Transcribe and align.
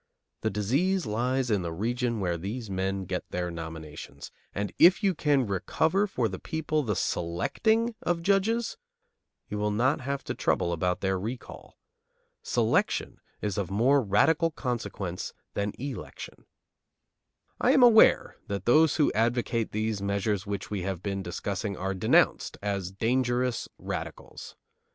The 0.41 0.49
disease 0.49 1.05
lies 1.05 1.51
in 1.51 1.61
the 1.61 1.71
region 1.71 2.19
where 2.19 2.35
these 2.35 2.71
men 2.71 3.05
get 3.05 3.23
their 3.29 3.51
nominations; 3.51 4.31
and 4.51 4.73
if 4.79 5.03
you 5.03 5.13
can 5.13 5.45
recover 5.45 6.07
for 6.07 6.27
the 6.27 6.39
people 6.39 6.81
the 6.81 6.95
selecting 6.95 7.93
of 8.01 8.23
judges, 8.23 8.77
you 9.47 9.59
will 9.59 9.69
not 9.69 10.01
have 10.01 10.23
to 10.23 10.33
trouble 10.33 10.73
about 10.73 11.01
their 11.01 11.19
recall. 11.19 11.77
Selection 12.41 13.19
is 13.43 13.59
of 13.59 13.69
more 13.69 14.01
radical 14.01 14.49
consequence 14.49 15.33
than 15.53 15.71
election. 15.77 16.47
I 17.59 17.71
am 17.73 17.83
aware 17.83 18.37
that 18.47 18.65
those 18.65 18.95
who 18.95 19.11
advocate 19.13 19.71
these 19.71 20.01
measures 20.01 20.47
which 20.47 20.71
we 20.71 20.81
have 20.81 21.03
been 21.03 21.21
discussing 21.21 21.77
are 21.77 21.93
denounced 21.93 22.57
as 22.63 22.89
dangerous 22.91 23.69
radicals. 23.77 24.55